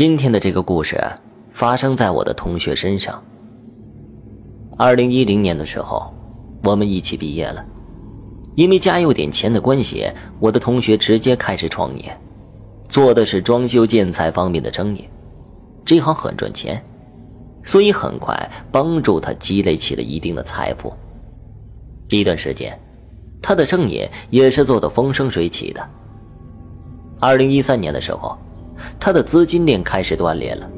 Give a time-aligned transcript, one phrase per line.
[0.00, 0.98] 今天的这个故事
[1.52, 3.22] 发生在我的同学身上。
[4.78, 6.10] 二零一零年的时候，
[6.64, 7.62] 我们一起毕业了。
[8.54, 12.18] 因为家有点钱的关系，我的同学直接开始创业，
[12.88, 15.06] 做的是装修建材方面的生意。
[15.84, 16.82] 这行很赚钱，
[17.62, 20.90] 所以很快帮助他积累起了一定的财富。
[22.08, 22.74] 一段时间，
[23.42, 25.90] 他的生意也是做得风生水起的。
[27.18, 28.34] 二零一三年的时候。
[28.98, 30.68] 他的资金链开始断裂了，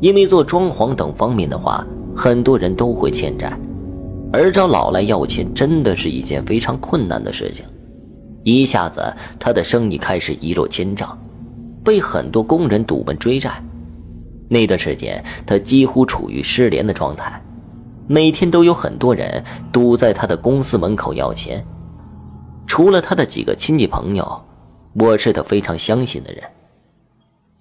[0.00, 3.52] 因为做装潢等方面的话，很多人都会欠债，
[4.32, 7.64] 而找老赖要钱真的是一件非常困难的事情。
[8.42, 9.02] 一下子，
[9.38, 11.18] 他的生意开始一落千丈，
[11.82, 13.50] 被很多工人堵门追债。
[14.48, 17.42] 那段时间，他几乎处于失联的状态，
[18.06, 19.42] 每天都有很多人
[19.72, 21.64] 堵在他的公司门口要钱。
[22.66, 24.42] 除了他的几个亲戚朋友，
[25.00, 26.42] 我是他非常相信的人。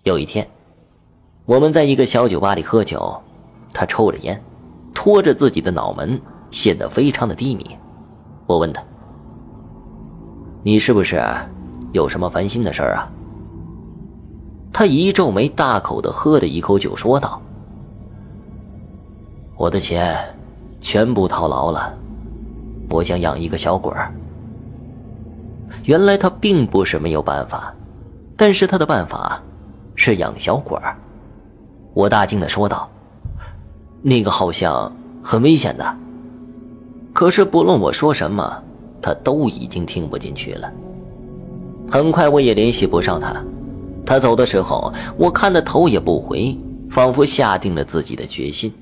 [0.03, 0.45] 有一天，
[1.45, 3.17] 我们在一个小酒吧里喝酒，
[3.73, 4.43] 他抽着烟，
[4.93, 6.19] 拖着自己的脑门，
[6.51, 7.65] 显得非常的低迷。
[8.45, 8.83] 我问他
[10.61, 11.23] ：“你是不是
[11.93, 13.09] 有什么烦心的事儿啊？”
[14.73, 17.41] 他一皱眉，大口的喝了一口酒，说道
[19.55, 20.17] ：“我的钱
[20.81, 21.97] 全部套牢了，
[22.89, 24.13] 我想养一个小鬼儿。”
[25.85, 27.73] 原来他并不是没有办法，
[28.35, 29.41] 但是他的办法。
[29.95, 30.95] 是养小鬼儿，
[31.93, 32.89] 我大惊的说道
[34.01, 34.91] ：“那个好像
[35.21, 35.97] 很危险的。”
[37.13, 38.63] 可是不论我说什么，
[39.01, 40.71] 他都已经听不进去了。
[41.87, 43.43] 很快我也联系不上他，
[44.05, 46.57] 他走的时候，我看他头也不回，
[46.89, 48.73] 仿佛下定了自己的决心。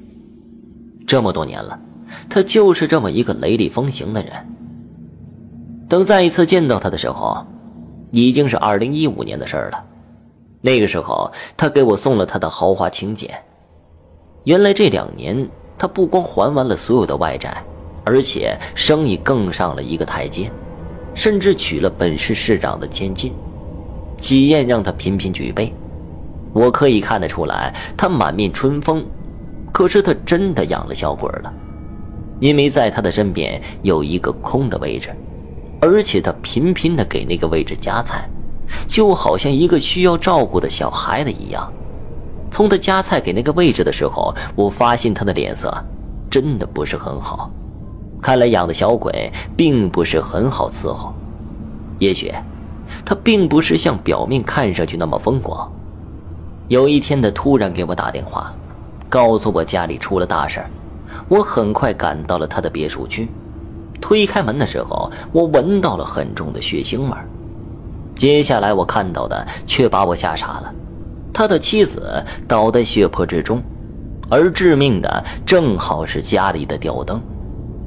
[1.06, 1.78] 这么多年了，
[2.30, 4.32] 他就是这么一个雷厉风行的人。
[5.90, 7.46] 等再一次见到他的时候，
[8.12, 9.84] 已经是二零一五年的事儿了。
[10.62, 13.30] 那个时候，他给我送了他的豪华请柬。
[14.44, 17.64] 原来这两年，他不光还完了所有的外债，
[18.04, 20.52] 而且生意更上了一个台阶，
[21.14, 23.34] 甚至娶了本市市长的千金，
[24.18, 25.74] 喜宴让他频频举杯。
[26.54, 29.06] 我可以看得出来，他满面春风。
[29.72, 31.54] 可是他真的养了小鬼了，
[32.42, 35.10] 因为在他的身边有一个空的位置，
[35.80, 38.30] 而且他频频的给那个位置夹菜。
[38.88, 41.72] 就好像一个需要照顾的小孩子一样。
[42.50, 45.74] 从他夹菜给那个位置的时候，我发现他的脸色
[46.30, 47.50] 真的不是很好。
[48.22, 51.14] 看来养的小鬼并不是很好伺候。
[51.98, 52.32] 也许
[53.06, 55.72] 他并不是像表面看上去那么风光。
[56.68, 58.54] 有一天，他突然给我打电话，
[59.10, 60.64] 告诉我家里出了大事
[61.28, 63.30] 我很快赶到了他的别墅区。
[64.00, 67.28] 推开门的时候，我闻到了很重的血腥味儿。
[68.22, 70.72] 接下来我看到的却把我吓傻了，
[71.34, 73.60] 他的妻子倒在血泊之中，
[74.30, 77.20] 而致命的正好是家里的吊灯，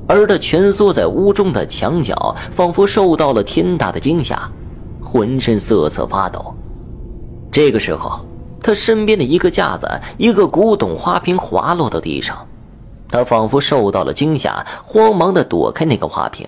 [0.08, 4.50] 而他蜷缩在屋中的墙角，仿佛受到了天大的惊吓，
[5.00, 6.52] 浑身瑟瑟发抖。
[7.52, 8.18] 这个时候，
[8.60, 12.44] 他身边的一个架子，一个古董花瓶滑落到地上，
[13.08, 16.44] 他仿佛受到了惊吓，慌忙地躲开那个花瓶，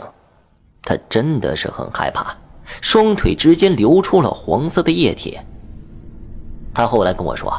[0.82, 2.36] 他真的是很害怕。
[2.81, 5.38] 双腿之间流出了黄色的液体。
[6.75, 7.53] 他后来跟我说，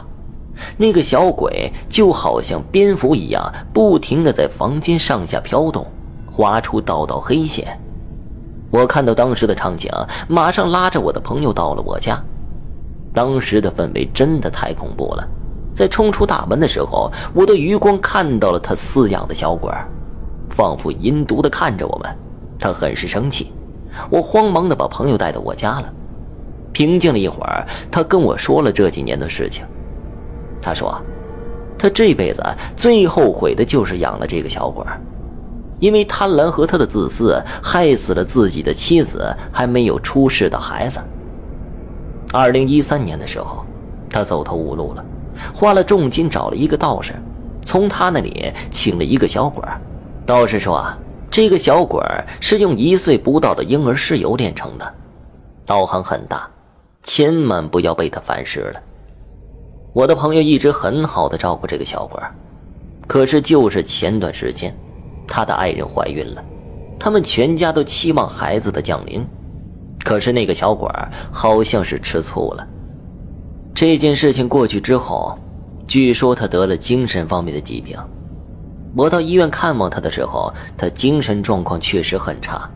[0.78, 5.85] 那个小鬼就好像蝙蝠一样，不停的在房间上下飘动，
[6.29, 7.79] 划出道道黑线。
[8.69, 9.90] 我看到当时的场景，
[10.28, 12.22] 马上拉着我的朋友到了我家。
[13.13, 15.28] 当时的氛围真的太恐怖了。
[15.74, 19.72] 在冲出大门的时候，我的余光看到了他饲养的小鬼，
[20.50, 22.16] 仿佛阴毒的看着我们。
[22.59, 23.51] 他很是生气。
[24.09, 25.93] 我慌忙的把朋友带到我家了，
[26.71, 29.65] 平静了一会儿，他跟我说了这几年的事情。
[30.61, 30.99] 他说，
[31.77, 32.43] 他这辈子
[32.75, 34.85] 最后悔的就是养了这个小鬼，
[35.79, 40.99] 因为贪婪和他的自私，害死了自己的妻子还没有出世的孩子。
[42.33, 43.65] 二零一三年的时候，
[44.09, 45.05] 他走投无路了，
[45.53, 47.13] 花了重金找了一个道士，
[47.63, 49.63] 从他那里请了一个小鬼。
[50.25, 50.97] 道士说啊。
[51.38, 52.01] 这个小鬼
[52.39, 54.95] 是用一岁不到的婴儿尸油炼成的，
[55.68, 56.50] 道行很大，
[57.04, 58.81] 千万不要被他反噬了。
[59.94, 62.19] 我的朋友一直很好的照顾这个小鬼，
[63.06, 64.75] 可是就是前段时间，
[65.28, 66.44] 他的爱人怀孕了，
[66.98, 69.24] 他们全家都期望孩子的降临，
[70.04, 70.89] 可是那个小鬼
[71.31, 72.68] 好像是吃醋了。
[73.75, 75.38] 这件事情过去之后，
[75.86, 77.95] 据说他得了精神方面的疾病。
[78.97, 82.67] 我到医院看望他的时候，他精神状况确实很差。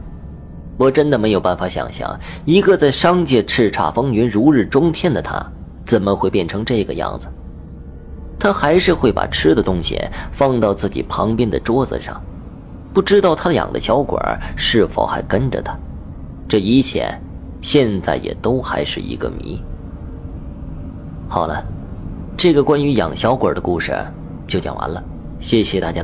[0.78, 2.16] 我真的没有办法想象，
[2.46, 5.44] 一个在商界叱咤风云、如日中天的他，
[5.84, 7.28] 怎么会变成这个样子？
[8.38, 10.00] 他还是会把吃的东西
[10.32, 12.22] 放到自己旁边的桌子上。
[12.94, 14.20] 不知道他养的小鬼
[14.56, 15.76] 是否还跟着他？
[16.48, 17.12] 这一切
[17.62, 19.60] 现在也都还是一个谜。
[21.28, 21.66] 好了，
[22.38, 23.92] 这个关于养小鬼的故事
[24.46, 25.04] 就讲完了，
[25.40, 26.00] 谢谢大家的。